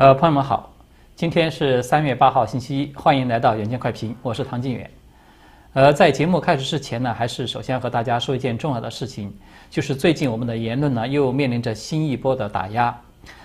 [0.00, 0.72] 呃，朋友们好，
[1.14, 4.90] 今天是三月八号星期一，欢迎来到远见快评，我是唐晋远。
[5.74, 9.30] 呃，在节目开始之前呢，还是首先和大家说一件重要的事情，
[9.68, 12.98] 就是最近我们的言论呢又面临着新一波的打压。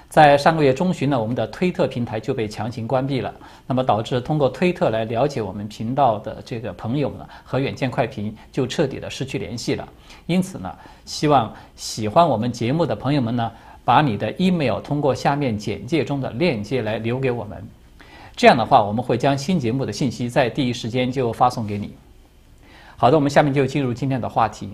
[0.08, 3.34] 在上个月中旬呢，我们的推特平台就被强行关闭了，
[3.68, 9.86] 那么导致通过推特来了解我们频道的这个朋友呢和远见快评就彻底的失去联系了。
[10.26, 13.52] 因此呢，希望喜欢我们节目的朋友们呢。
[13.86, 17.64] 把你的 email 通过下面简介中的链接来留给我们，
[18.36, 21.94] 这样的话，我们会将新节目的信息在第一时间就发送给你。
[22.98, 24.70] 好的，我们下面就进入今天的话题。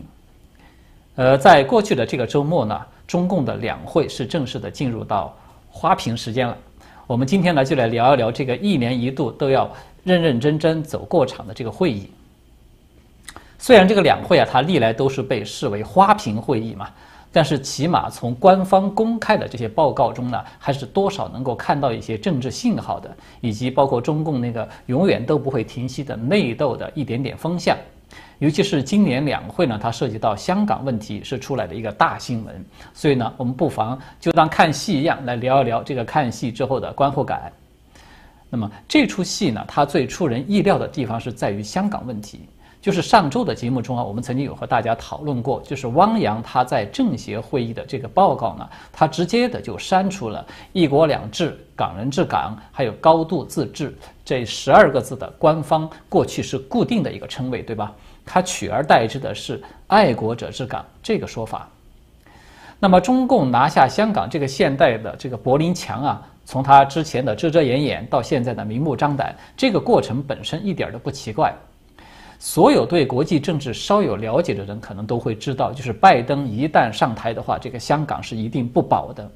[1.16, 5.36] 呃，在过去的这个周末呢，中共的两会是正式的进入到
[5.70, 6.58] 花瓶时间了。
[7.06, 9.70] 我们今天呢，就来聊一聊这个一年一度都要
[10.06, 12.10] 认认真真走过场的这个会议。
[13.60, 16.90] 虽然这个两会啊，它历来都是被视为花瓶会议嘛。
[17.34, 27.78] 但是，起码从官方公开的这些报告中呢，还是多少能够看到一些政治信号的，以及包括中共那个永远都不会停息的内斗的一点点风向。
[28.40, 32.66] 尤其是今年两会呢，它涉及到香港问题，是出来的一个大新闻。
[32.94, 37.50] 所以呢，我们不妨就当看戏一样来聊一聊这个看戏之后的观后感。
[38.50, 42.42] 那么这出戏呢，它最出人意料的地方是在于香港问题。
[42.82, 57.94] 就是上周的节目中啊，我们曾经有和大家讨论过，就是汪洋他在政协会议的这个报告呢，他直接的就删除了“一国两制”“港人治港”还有“高度自治”这十二个字的官方过去是固定的一个称谓，对吧？
[58.26, 61.70] 他取而代之的是“爱国者治港”这个说法。
[62.80, 71.54] 那么，中共拿下香港这个现代的这个柏林墙啊，从他之前的遮遮掩掩到现在的明目张胆，这个过程本身一点都不奇怪。
[72.42, 79.30] 所有对国际政治稍有了解的人，可能都会知道，就是拜登一旦上台的话，这个香港是一定不保的。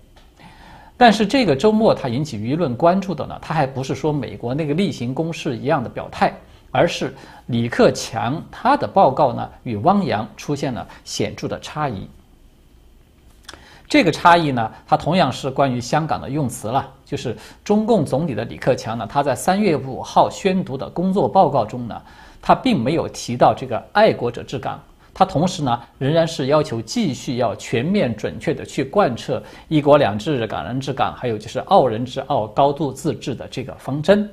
[0.98, 6.34] 但是这个周末他引起舆论关注的呢，他还不是说美国那个例行公事一样的表态，
[6.72, 7.14] 而是
[7.46, 12.10] 李克强他的报告呢与汪洋出现了显著的差异。
[13.88, 22.02] 这个差异呢，它同样是关于香港的用词了，就是中共总理的李克强呢，他在三月五号宣读的工作报告中呢。
[22.48, 24.80] 他并没有提到这个爱国者治港，
[25.16, 34.30] 他同时呢仍然是要求继续要全面准确的去贯彻一国两制、港人治港，还有就是澳人治澳、高度自治的这个方针。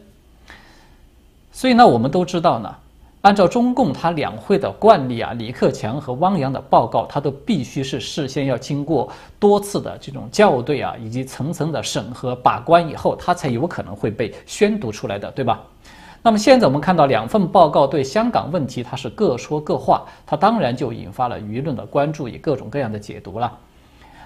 [1.53, 2.75] 所以呢，我们都知道呢，
[3.23, 15.63] 按照中共他两会的惯例啊，李克强和汪洋的报告，他都必须是事先要经过多次的这种校对啊，以及层层的审核把关以后，他才有可能会被宣读出来的，对吧？
[16.25, 23.53] 那么现在我们看到两份报告对香港问题，它是各说各话，它当然就引发了舆论的关注，以各种各样的解读了。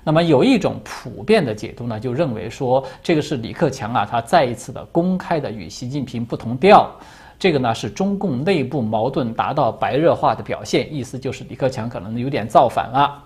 [0.05, 6.91] 那么有一种普遍的解读呢，就认为说这个是李克强啊，他再一次的公开的与习近平不同调，
[7.39, 13.25] 这个呢是中共内部矛盾达到白热化的表现，意思就是李克强可能有点造反了。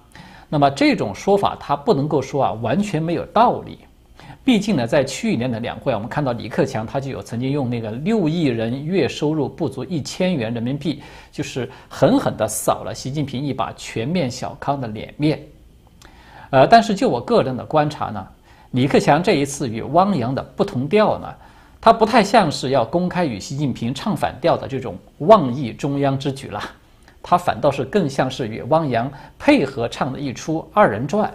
[0.48, 3.80] 那么这种说法，它不能够说啊完全没有道理。
[4.42, 15.40] 毕竟呢，在去年的两会，我们看到李克强他就有曾经用那个六亿人月收入不足一千元人民币，就是狠狠地扫了习近平一把全面小康的脸面。
[16.48, 18.26] 呃，但是就我个人的观察呢，
[18.70, 21.28] 李克强这一次与汪洋的不同调呢，
[21.80, 26.60] 他不太像是要公开与习近平唱反调的这种妄议中央之举了，
[27.22, 29.08] 他反倒是更像是与汪洋
[29.38, 31.32] 配合唱的一出二人转。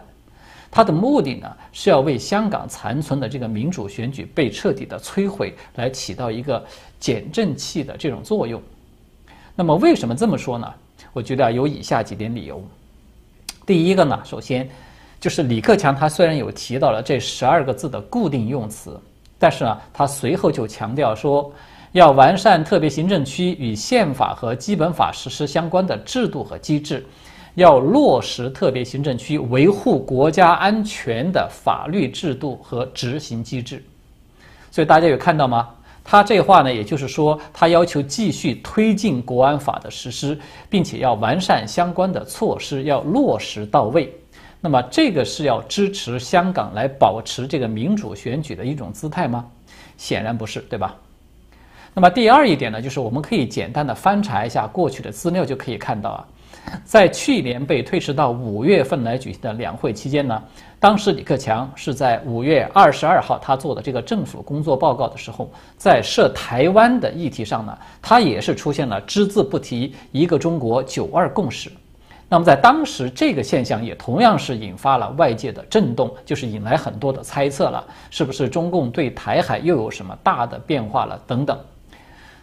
[0.75, 6.61] 他的目的呢，是要为香港残存的这个民主选举被彻底的摧毁，来起到一个
[6.99, 8.61] 减震器的这种作用。
[9.55, 10.69] 那么为什么这么说呢？
[11.13, 12.61] 我觉得有以下几点理由。
[13.65, 14.69] 第一个呢，首先
[15.17, 18.99] 就是李克强他虽然有提到了这十二个字的固定用词，
[19.39, 21.49] 但是呢，他随后就强调说，
[21.93, 27.05] 要完善特别行政区与宪法和基本法实施相关的制度和机制。
[27.55, 33.83] 要落实特别行政区维护国家安全的法律制度和执行机制，
[34.69, 35.69] 所以大家有看到吗？
[36.03, 40.37] 他这话呢，也就是说，他要求继续推进国安法的实施，
[40.69, 44.13] 并且要完善相关的措施，要落实到位。
[44.61, 49.45] 那么，这个是要支持香港来保持这个民主选举的一种姿态吗？
[49.97, 50.95] 显然不是，对吧？
[51.93, 56.27] 那么第二一点呢，就是我们可以简单的翻查一下过去的资料，就可以看到啊。
[56.83, 60.41] 在去年被推迟到五月份来举行的两会期间呢，
[60.79, 71.71] 当时李克强是在五月二十二号他做的这个政府工作报告的时候，在涉台湾的议题上呢，他也是出现了只字不提一个中国九二共识。
[72.27, 81.57] 那么在当时，这个现象也同样是引发了外界的震动，就是引来很多的猜测了，是不是中共对台海又有什么大的变化了等等。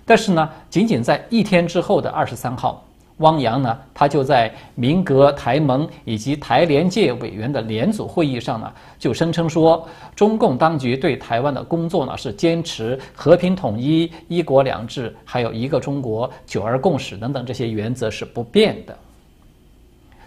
[0.04, 2.84] 但是呢，仅仅在一天之后的二十三号，
[3.22, 18.94] 汪洋呢，他就在民革、台盟以及台联界委员的联组会议上呢，就声称说，中共当局对台湾的工作呢是坚持和平统一、一国两制，还有一个中国、九二共识等等这些原则是不变的。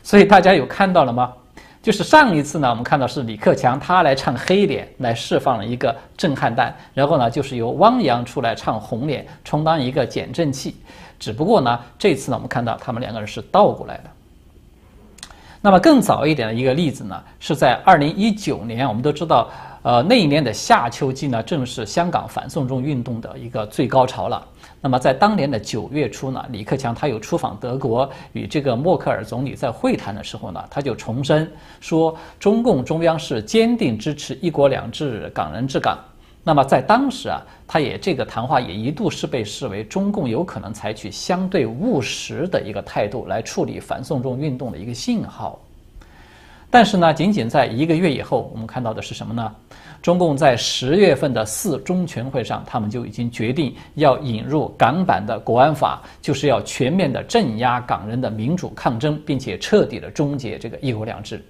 [0.02, 1.32] 所以大家有看到了吗？
[1.82, 10.76] 就是上一次呢，我们看到是李克强他来唱黑脸，来释放了一个震撼弹，然后呢，就是由汪洋出来唱红脸，充当一个减震器。
[11.20, 14.04] 只不过呢，这次呢，我们看到他们两个人是倒过来的。
[15.62, 19.50] 那么更早一点的一个例子呢，是在二零一九年，我们都知道，
[19.82, 24.46] 呃，那一年的夏秋季呢，正是香港反送中运动的一个最高潮了。
[24.80, 31.52] 那么在当年的九月初呢，李克强他又出访德国，与这个默克尔总理在会谈的时候呢，他就重申
[31.82, 35.98] 说，中共中央是坚定支持一国两制、港人治港。
[36.48, 45.60] 那么在当时啊，他也这个谈话也一度是被视为中共有可能采取相对务实的一个态度来处理反送中运动的一个信号。
[46.70, 49.56] 但是呢，仅仅在一个月以后，我们看到的是什么呢？
[50.04, 61.44] 中共在十月份的四中全会上，他们就已经决定要引入港版的国安法，就是要全面的镇压港人的民主抗争，并且彻底的终结这个一国两制。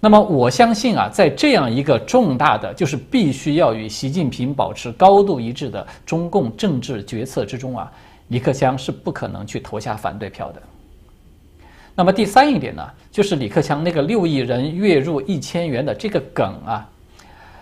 [0.00, 7.90] 那么我相信啊，在这样一个重大的，就是必须要与习近平保持高度一致的中共政治决策之中啊，
[8.28, 10.62] 李克强是不可能去投下反对票的。
[11.96, 16.88] 那么第三一点呢，就是李克强那个六亿人月入一千元的这个梗啊。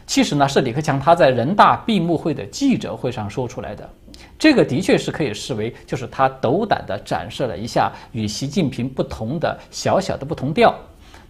[0.07, 3.91] 其实呢，是李克强他在人大闭幕会的记者会上说出来的，
[4.39, 10.73] 这个的确是可以视为就是他斗胆地展示了一下与习近平不同的小小的不同调，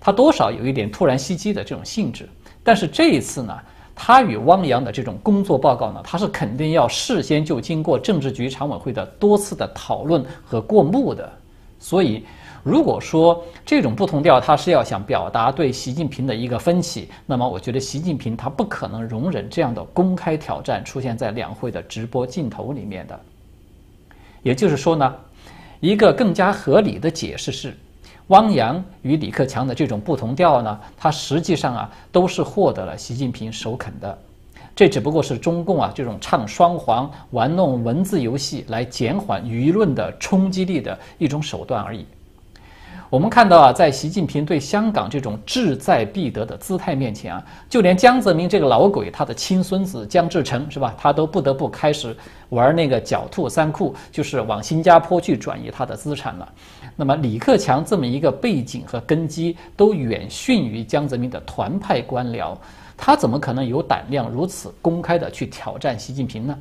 [0.06, 2.28] 他多少有一点突然袭击的这种性质。
[2.62, 3.58] 但是这一次呢，
[3.92, 11.28] 他与汪洋的这种工作报告呢，他是肯定要事先就经过政治局常委会的多次的讨论和过目的，
[11.80, 12.24] 所以。
[12.62, 23.20] 如果说这种不同调，他是要想表达对习近平的一个分歧，那么我觉得习近平他不可能容忍这样的公开挑战出现在两会的直播镜头里面的。
[24.42, 25.14] 也就是说呢，
[25.78, 27.76] 一个更加合理的解释是，
[28.28, 34.18] 汪洋与李克强的这种不同调呢，他实际上啊都是获得了习近平首肯的，
[34.74, 42.04] 这只不过是中共啊这种唱双簧、玩弄文字游戏来减缓舆论的冲击力的一种手段而已。
[43.08, 52.14] 我们看到啊，在习近平对香港这种志在必得的姿态面前啊，就连江泽民这个老鬼，他的亲孙子江志成是吧，他都不得不开始
[52.48, 56.48] 玩那个狡兔三窟，就是往新加坡去转移他的资产了。
[56.96, 62.56] 那么李克强这么一个背景和根基都远逊于江泽民的团派官僚，
[62.96, 66.58] 他怎么可能有胆量如此公开的去挑战习近平呢？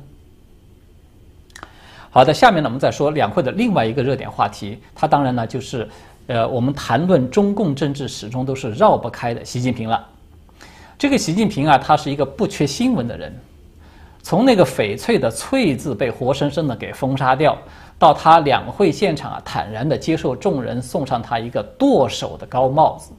[2.10, 5.88] 好的，下面呢我们再说两会的另外一个热点话题，它当然呢就是。
[6.28, 10.04] 呃，我们谈论中共政治始终都是绕不开的习近平了。
[10.98, 13.32] 这个习近平啊，他是一个不缺新闻的人。
[14.24, 17.56] 从那个翡翠的“翠”字被活生生的给封杀掉，
[17.98, 23.12] 到他两会现场啊坦然的接受众人送上他一个剁手的高帽子，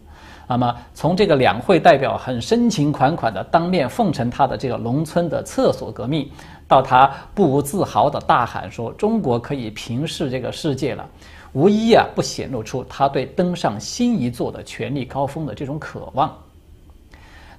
[0.48, 6.30] 那么从这个两会代表很深情款款的当面奉承他的这个农村的厕所革命，
[6.68, 11.06] 到他不无自豪的大喊说中国可以平视这个世界了。
[11.54, 16.32] 无一啊不显露出他对登上新一座的权力高峰的这种渴望。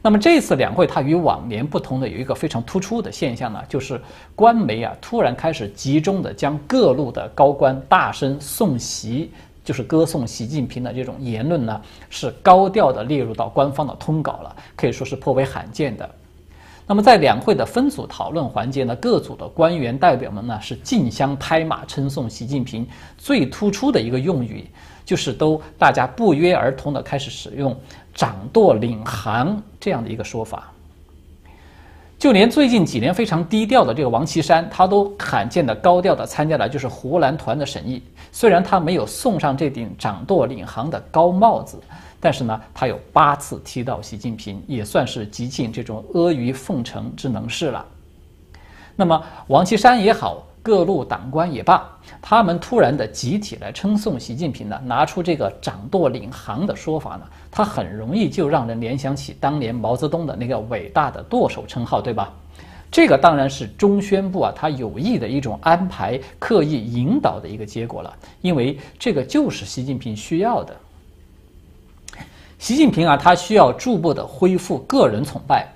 [0.00, 4.00] 那么这次两会，它与往年不同的有一个非常突出的现象呢，就是
[4.34, 9.32] 官媒啊突然开始集中的将各路的高官大声送习，
[9.64, 16.08] 就是歌颂习近平的这种言论呢，是高调的列入到官方的通稿了，可以说是颇为罕见的。
[16.86, 22.86] 那么在两会的分组讨论环节呢，各组的官员代表们呢是竞相拍马称颂习近平。
[23.18, 24.66] 最突出的一个用语，
[25.04, 27.78] 就是都大家不约而同的开始使用
[28.18, 30.72] “掌舵领航”这样的一个说法。
[32.18, 38.02] 就连最近几年非常低调的这个王岐山，他都罕见的高调的参加了就是湖南团的审议。
[38.32, 41.80] 虽然他没有送上这顶“掌舵领航”的高帽子。
[42.20, 47.86] 但是呢，他有八次提到习近平，也算是极尽这种阿谀奉承之能事了。
[48.96, 51.82] 那么王岐山也好，各路党官也罢，
[52.20, 62.30] 他们突然的集体来称颂习近平呢，拿出这个“掌舵领航”的说法呢，他很容易就让人联想起当年毛泽东的那个伟大的舵手称号，对吧？
[62.90, 70.76] 这个当然是中宣部啊，他有意的一种安排、刻意引导的一个结果了，因为这个就是习近平需要的。
[72.58, 75.66] 习近平啊，他需要逐步的恢复个人崇拜，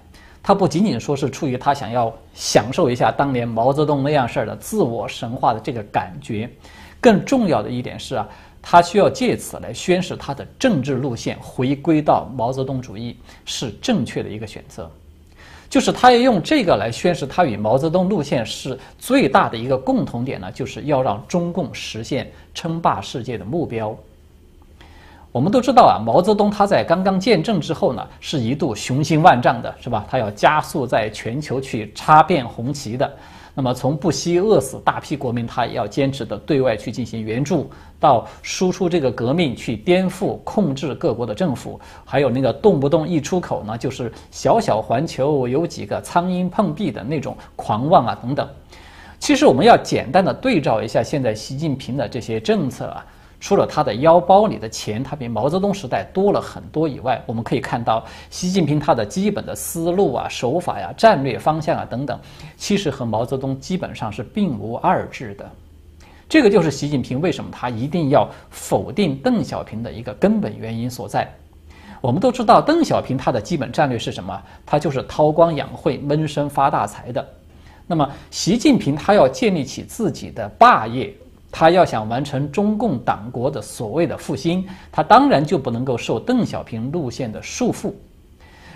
[0.43, 6.51] 他不仅仅说是出于他想要享受一下当年毛泽东那样事儿的自我神话的这个感觉，
[7.01, 8.29] 更重要的一点是啊，
[8.61, 14.91] 他需要借此来宣示他的政治路线回归到毛泽东主义是正确的一个选择，
[15.71, 23.97] 就是他要用这个来宣示他与毛泽东路线是最大的一个共同点呢，就是要让中共实现称霸世界的目标。
[25.33, 30.05] 我们都知道啊，毛泽东他在刚刚建政之后呢，是一度雄心万丈的，是吧？
[30.07, 33.11] 他要加速在全球去插遍红旗的。
[33.55, 48.47] 那么从不惜饿死大批国民，他也要坚持的对外去进行援助，到输出这个革命去颠覆控制各国的政府，还有那个动不动一出口呢就是小小环球有几个苍蝇碰壁的那种狂妄啊等等。
[49.19, 53.07] 其实我们要简单的对照一下现在习近平的这些政策啊。
[53.43, 62.17] 除了他的腰包里的钱，他比毛泽东时代多了很多以外，我们可以看到习近平他的基本的思路啊、手法呀、战略方向啊等等，
[62.57, 65.51] 其实和毛泽东基本上是并无二致的。
[66.29, 71.29] 这个就是习近平为什么他一定要否定邓小平的一个根本原因所在。
[72.01, 74.41] 我们都知道，邓小平他的基本战略是什么？
[74.65, 77.29] 他就是韬光养晦、闷声发大财的。
[77.89, 81.13] 那么，习近平他要建立起自己的霸业。
[81.53, 87.93] 他要想完成中共党国的所谓的复兴，他当然就不能够受邓小平路线的束缚。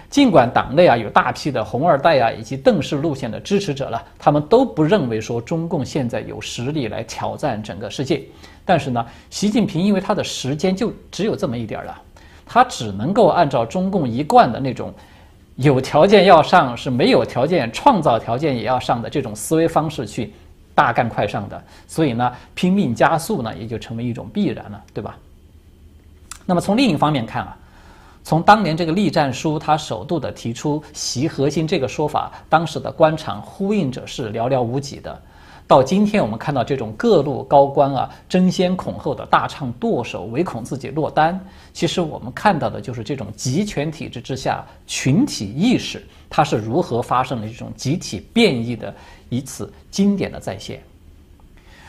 [0.08, 8.22] 尽管党内啊有大批的红二代啊以及邓氏路线的支持者了，他们都不认为说中共现在有实力来挑战整个世界。
[8.64, 12.00] 但是呢，习近平因为他的时间就只有这么一点了，
[12.44, 14.94] 他只能够按照中共一贯的那种
[15.56, 20.32] 有条件要上，是没有条件创造条件也要上的这种思维方式去。
[20.76, 25.16] 大干快上的，所以呢，拼命加速呢，也就成为一种必然了，对吧？
[26.44, 27.56] 那么从另一方面看啊，
[28.22, 35.18] 从当年这个栗战书他首度的提出“习核心”这个说法，当时的官场呼应者是寥寥无几的。
[35.68, 41.40] 到今天我们看到这种各路高官啊争先恐后的大唱剁手，唯恐自己落单。
[41.72, 48.94] 其实我们看到的就是这种集权体制之下群体意识它是如何发生了这种集体变异的。
[49.28, 50.82] 一次经典的再现。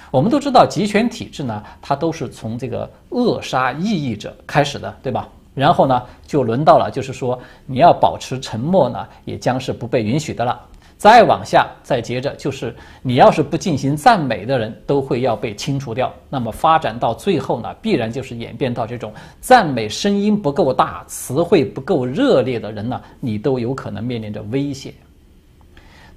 [0.10, 5.28] 我们都知道，集权体制呢，它都是从这个扼杀异议者开始的，对吧？
[5.54, 10.60] 然后呢，就轮到了，就是说你要保持沉默呢，也将是不被允许的了。
[10.98, 16.12] 再往下，再接着就是你要是不进行赞美的人，都会要被清除掉。
[16.30, 24.94] 那么发展到最后呢，必然就是演变到这种赞美声音不够大、词汇不够热烈的人呢，你都有可能面临着危险。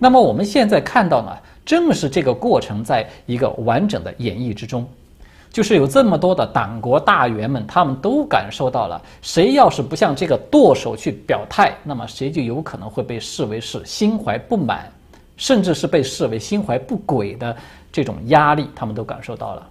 [0.03, 4.89] 那么我们现在看到呢，正是这个过程在一个完整的演绎之中，
[5.53, 14.91] 就是有这么多的党国大员们，他们都感受到了，谁要是不向这个剁手去表态，那么谁就有可能会被视为是心怀不满，
[15.37, 17.55] 甚至是被视为心怀不轨的
[17.93, 19.69] 这种压力，他们都感受到了。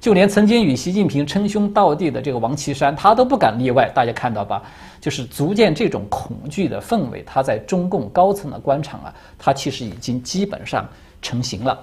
[0.00, 3.90] 就连曾经与习近平称兄道弟的这个王岐山，他都不敢例外。
[3.94, 4.62] 大家看到吧？
[5.00, 10.88] 就是逐渐这种恐惧的氛围，他在中共高层的官场啊，他其实已经基本上
[11.20, 11.78] 成型了。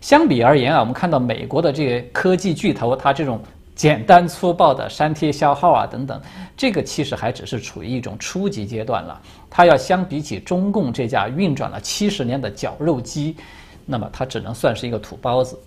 [0.00, 3.40] 相比而言啊，我们看到美国的这些科技巨头，他这种
[3.74, 6.20] 简单粗暴的删帖消耗啊等等，
[6.56, 9.20] 这个其实还只是处于一种初级阶段了。
[9.50, 13.36] 它要相比起中共这架运转了七十年的绞肉机，
[13.84, 15.58] 那么它只能算是一个土包子。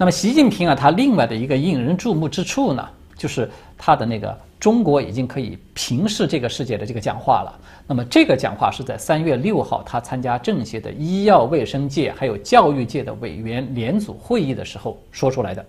[0.00, 2.88] 那么习近平啊，他另外的一个引人注目之处呢，
[3.18, 7.52] 就是他的那个“中国已经可以平视这个世界”的这个讲话了。
[7.86, 15.62] 那么这个讲话是在三月六号他参加政协的医药卫生界还有教育界的委员联组会议的时候说出来的。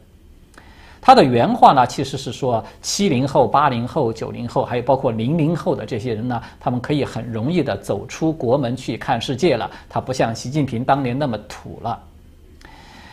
[1.01, 9.69] 他的原话呢，其实是说七零后、八零后、九零后，还有包括零零后的这些人呢，他们可以很容易的走出国门去看世界了。
[9.89, 12.01] 他不像习近平当年那么土了。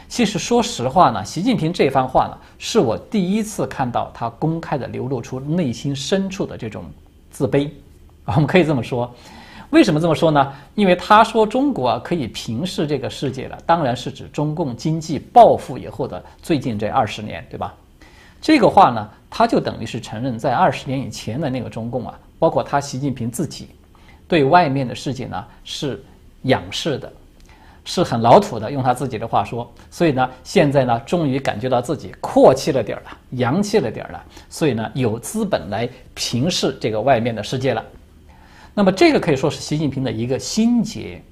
[0.08, 6.84] 其实，说实话呢，习近平这番话呢，是我第一次看到他公开的流露出内心深处的这种
[7.30, 7.70] 自卑。
[8.24, 9.14] 我们可以这么说，
[9.68, 10.52] 为什么这么说呢？
[10.74, 17.74] 因为他说中国啊可以平视这个世界了，当然是指中共经济暴富以后的最近这二十年，对吧？
[18.40, 23.68] 这个话呢，他就等于是承认，在二十年以前的那个中共啊，包括他习近平自己，
[24.26, 26.02] 对外面的世界呢是
[26.42, 27.12] 仰视的。
[27.90, 37.83] 是很老土的，用他自己的话说，所以呢，现在呢，终于感觉到自己阔气了点儿了，洋气了点儿了，所以呢，有资本来平视这个外面的世界了。
[38.75, 41.23] 那么这个可以说是习近平的一个心结，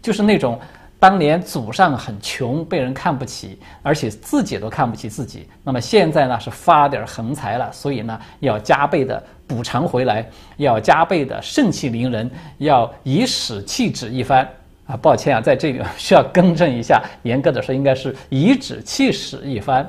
[0.00, 0.58] 就是那种
[0.98, 5.46] 当年祖上很穷，被人看不起，而且自己都看不起自己。
[5.62, 10.26] 那么现在呢是发点横财了，所以呢要加倍的补偿回来，
[10.56, 14.48] 要加倍的盛气凌人，要以史气指一番。
[14.90, 19.88] 啊，抱歉啊，在这里 需要更正一下，严格的说应该是颐指气使一番。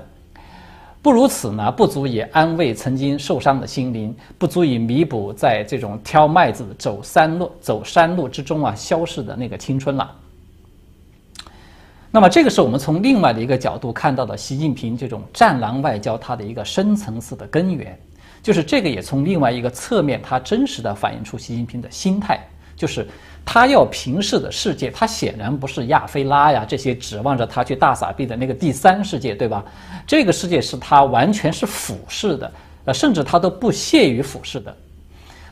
[1.02, 10.16] 不如此呢，不足以安慰曾经受伤的心灵，不足以弥补在这种挑麦子、走山路、走山路之中啊消逝的那个青春了。
[12.12, 17.98] 那么，这个是我们从另外的一个角度看到的习近平这种战狼外交它的一个深层次的根源，
[18.44, 22.40] 就是这个也从另外一个侧面，它真实的反映出习近平的心态，
[22.76, 23.08] 就是。
[23.46, 29.66] 他要平视的世界，他显然不是亚非拉呀，这些指望着他去大撒币的那个第三世界，对吧？
[30.08, 32.52] 这个世界是他完全是俯视的，
[32.86, 34.74] 呃，甚至他都不屑于俯视的。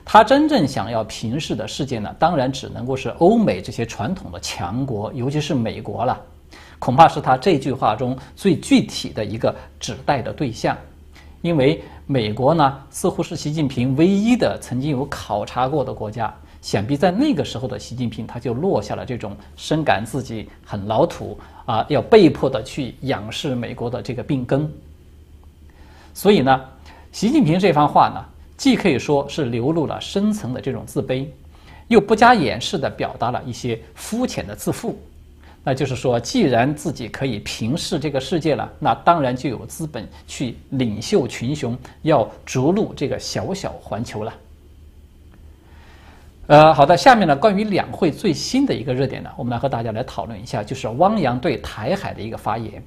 [0.06, 6.20] 他真正想要平视的世界呢，当然只能够是欧美这些传统的强国，尤其是美国了。
[6.80, 10.78] 恐怕是他这句话中最具体的一个指代的对象，
[11.42, 16.34] 因为美国呢，似乎是习近平唯一的曾经有考察过的国家。
[16.62, 24.70] 想必在那个时候的习近平，他就落下了这种深感自己很老土啊，要被迫的去仰视美国的这个病根。
[26.14, 26.62] 所以呢，
[27.12, 28.26] 习近平这番话呢，
[28.58, 31.26] 既可以说是流露了深层的这种自卑，
[31.88, 35.00] 又不加掩饰的表达了一些肤浅的自负。
[35.64, 44.34] 那就是说，既然自己可以平视这个世界了，那当然就有资本去领袖群雄，要逐鹿这个小小环球了。
[46.50, 52.84] 呃，好的，下面呢，关于两会最新的一个热点呢，我们来和大家来讨论一下，就是汪洋对台海的一个发言。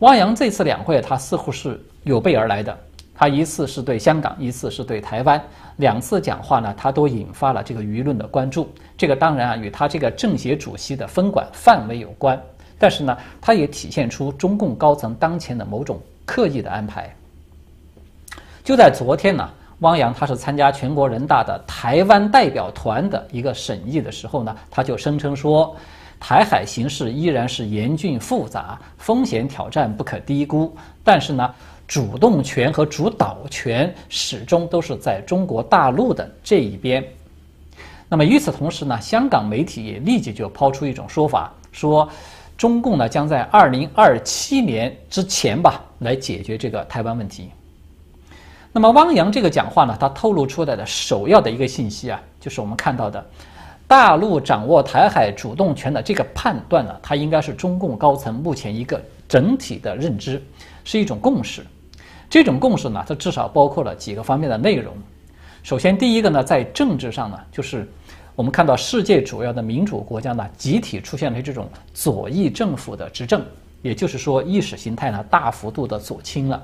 [0.00, 2.78] 汪洋这次两会，他似乎是有备而来的，
[3.14, 5.42] 他一次是对香港，一次是对台湾，
[5.76, 8.70] 两次讲话呢，他都引发了这个舆论的关注。
[8.98, 12.38] 这个当然啊，与他这个政协主席的分管范围有关，
[12.78, 17.10] 但是呢，他也体现出中共高层当前的某种刻意的安排。
[18.62, 19.48] 就在昨天呢。
[19.82, 25.76] 汪洋他是参加全国人大的台湾代表团的一个审议的时候呢，他就声称说，
[26.20, 30.72] 台海形势依然是严峻复杂，风险挑战不可低估。
[31.02, 31.52] 但是呢，
[31.88, 37.04] 主动权和主导权始终都是在中国大陆的这一边。
[38.08, 42.08] 那么与此同时呢，香港媒体也立即就抛出一种说法，说
[42.56, 47.50] 中共呢将在二零二七年之前吧来解决这个台湾问题。
[48.74, 53.22] 那么汪洋这个讲话呢，他透露出来的首要的一个信息啊，就是我们看到的，
[53.86, 60.42] 大陆掌握台海主动权的这个判断呢，它应该是中共高层目前一个整体的认知，
[60.84, 61.62] 是一种共识。
[62.30, 64.94] 这种共识呢，它至少包括了几个方面的内容。
[65.62, 67.86] 首先，第一个呢，在政治上呢，就是
[68.34, 73.44] 我们看到世界主要的民主国家呢，集体出现了这种左翼政府的执政，
[73.82, 76.62] 也就是说，意识形态呢，大幅度的左倾了。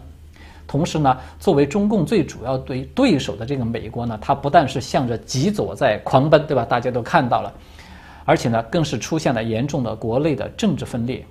[0.69, 6.63] 同时呢，作为中共最主要对对手的这个美国呢，它不但是向着极左在狂奔，对吧？
[6.63, 7.51] 大家都看到了，
[8.27, 11.25] 而且呢，更是出现了严重的国内的政治分裂。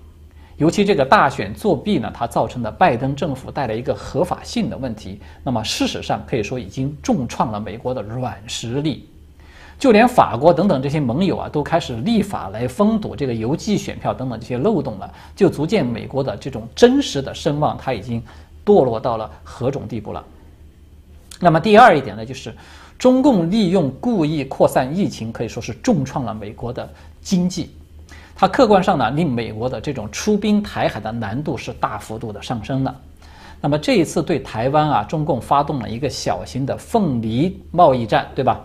[0.57, 5.21] 尤其这个大选作弊呢，它造成的拜登政府带来一个合法性的问题。
[5.43, 9.07] 那么事实上可以说已经重创了美国的软实力，
[9.77, 18.19] 就连法国等等这些盟友啊，都开始立法来封堵这个邮寄选票等等这些漏洞了，就足见美国的这种真实的声望，它已经。
[18.67, 20.21] 堕落到了何种地步了？
[21.39, 22.53] 那么第二一点呢，就是
[22.97, 26.89] 中共利用故意扩散疫情，可以说是重创了美国的
[27.21, 27.69] 经济。
[28.35, 32.93] 它客观上呢，令美国的这种出兵台海的难度是大幅度的上升了。
[33.61, 38.59] 那么这一次对台湾啊，中共发动了一个小型的凤梨贸易战，对吧？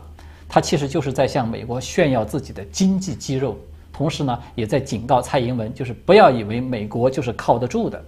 [0.48, 3.56] 它其实就是在向美国炫耀自己的经济肌肉，
[3.92, 8.02] 同时呢，也在警告蔡英文，就是不要以为美国就是靠得住的。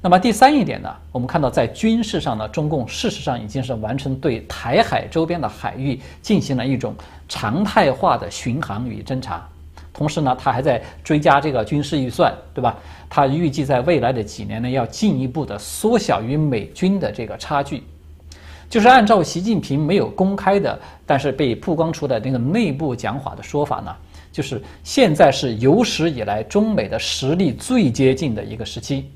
[0.00, 6.94] 那么第三一点呢，我们看到在军事上呢，中共事实上已经是完成对台海周边的海域进行了一种
[7.28, 9.44] 常态化的巡航与侦察，
[9.92, 12.76] 同时呢，他还在追加这个军事预算，对吧？
[13.10, 17.82] 他预计在未来的几年呢，要进一步的缩小与美军的这个差距，
[18.70, 23.92] 就是按照习近平没有公开的，但是被曝光出的那个内部讲法的说法呢，
[24.30, 29.10] 就是现在是有史以来中美的实力最接近的一个时期。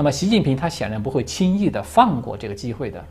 [0.00, 3.04] 那么，习近平他显然不会轻易的放过这个机会的。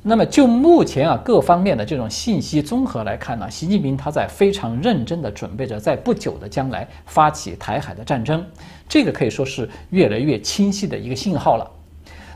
[0.00, 8.42] 那么，就目前啊各方面的这种信息综合来看呢，习近平他在非常认真的准备着，在不久的将来发起台海的战争，
[8.88, 11.70] 这个可以说是越来越清晰的一个信号了。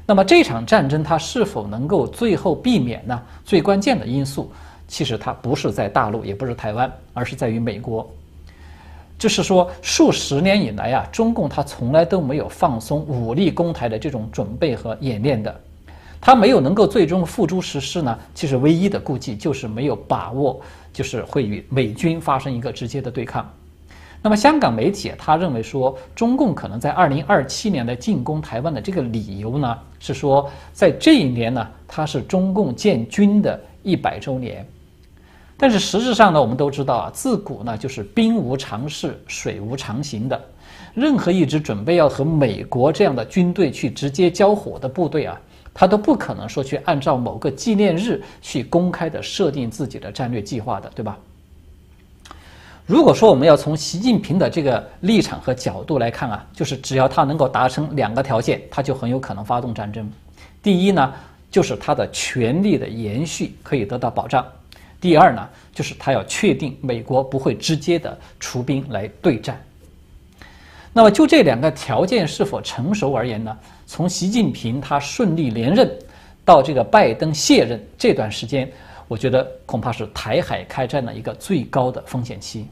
[0.04, 3.18] 那么，这场战争它是否能够最后避免呢？
[3.46, 4.52] 最关键的因素
[4.86, 8.06] 其实它不是在大陆，也不是台湾，而是在于美国。
[9.20, 15.54] 就是说，数十年以来啊，中共它从来都没有放松武力攻台的这种准备和演练的，
[16.22, 18.18] 它没有能够最终付诸实施呢。
[18.34, 20.58] 其实唯一的顾忌就是没有把握，
[20.90, 23.46] 就是会与美军发生一个直接的对抗。
[24.22, 34.66] 那么，香港媒体他认为说，中共可能在二零二七年的进攻台湾的这个理由呢，是说在这一年呢，它是中共建军的一百周年。
[35.60, 40.40] 但是实质上呢，我们都知道啊，自古呢就是兵无常势，水无常形的。
[40.94, 45.38] 任何一支准备要和美国这样的军队去直接交火的部队啊，
[45.74, 51.18] 他都不可能说去按照某个纪念日去公开的设定自己的战略计划的，对吧？
[52.86, 60.10] 如果说我们要从习近平的这个立场和角度来看啊，就是只要他能够达成两个条件，他就很有可能发动战争。
[60.62, 61.12] 第一呢，
[61.50, 64.42] 就是他的权力的延续可以得到保障。
[65.00, 69.58] 第二呢，就是他要确定美国不会直接的出兵来对战。
[70.92, 73.56] 那么就这两个条件是否成熟而言呢？
[73.86, 75.90] 从习近平他顺利连任
[76.44, 78.70] 到这个拜登卸任这段时间，
[79.08, 82.66] 我觉得恐怕是台海开战的一个最高的风险期。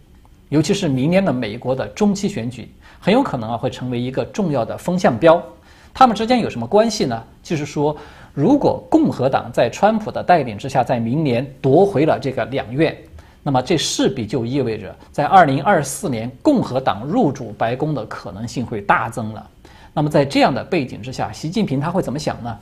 [0.50, 5.42] 尤其是明年的美国的中期选举，很有可能啊会成为一个重要的风向标。
[5.94, 7.24] 他们之间有什么关系呢？
[7.42, 7.96] 就是说。
[8.38, 12.96] 如果共和党在川普的带领之下，在明年夺回了这个两院，
[13.42, 19.44] 那么这势必就意味着，在二零二四年共和党入主白宫的可能性会大增了。
[19.92, 22.56] 那么在这样的背景之下，习近平他会怎么想呢？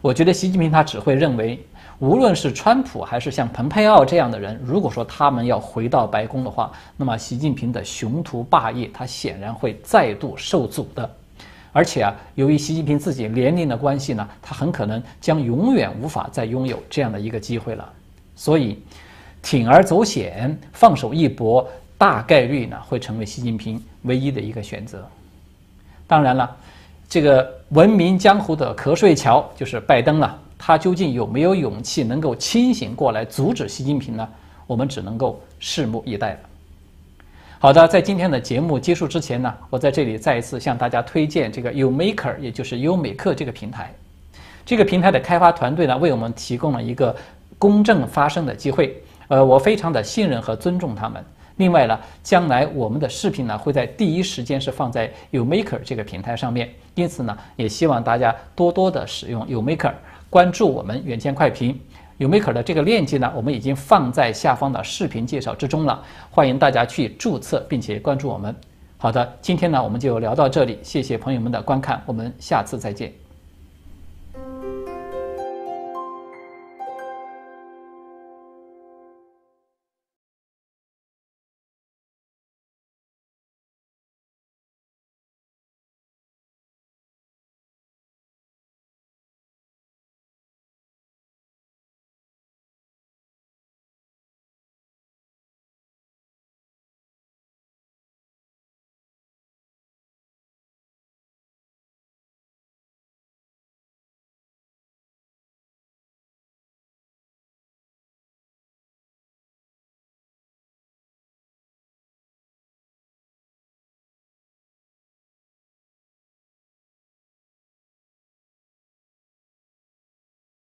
[0.00, 1.62] 我觉得习近平他只会认为，
[1.98, 11.10] 无论是川普还是像蓬佩奥这样的人，如果说他们要回到白宫的话，那么习近平的雄图霸业他显然会再度受阻的。
[11.78, 17.88] 而且啊，由于习近平自己年龄的关系呢，他很可能将永远无法再拥有这样的一个机会了。
[18.34, 18.82] 所以，
[19.44, 21.64] 铤而走险，放手一搏，
[21.96, 25.08] 大概率呢会成为习近平唯一的一个选择。
[26.08, 26.56] 当然了，
[27.08, 34.28] 这个闻名江湖的瞌睡桥就是拜登了，他究竟有没有勇气能够清醒过来阻止习近平呢？
[34.66, 36.40] 我们只能够拭目以待了。
[37.60, 43.92] 好的，在今天的节目结束之前呢，我在这里再一次向大家推荐这个 UMaker，也就是优美克这个平台。
[44.64, 47.14] 这个平台的开发团队呢，为我们提供了一个
[47.58, 49.02] 公正发声的机会。
[49.26, 51.20] 呃，我非常的信任和尊重他们。
[51.56, 56.70] 另外呢，将来我们的视频呢会在第一时间是放在 UMaker 这个平台上面。
[56.94, 59.94] 因此呢，也希望大家多多的使用 UMaker，
[60.30, 61.76] 关注我们远见快评。
[62.18, 68.54] 有 Maker 的这个链接呢，我们已经放在下方的视频介绍之中了，欢迎大家去注册并且关注我们。
[68.96, 73.27] 好的，今天呢我们就聊到这里，谢谢朋友们的观看，我们下次再见。